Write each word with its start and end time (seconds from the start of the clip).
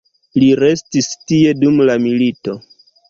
Li 0.43 0.47
restis 0.61 1.11
tie 1.33 1.53
dum 1.65 1.77
la 1.91 1.99
milito. 2.07 2.57